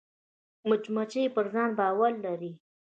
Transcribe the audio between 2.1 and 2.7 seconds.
لري